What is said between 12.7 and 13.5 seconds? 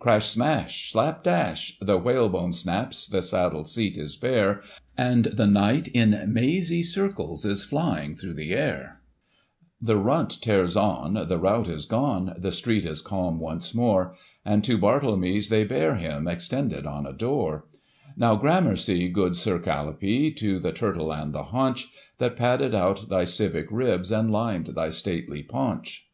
is calm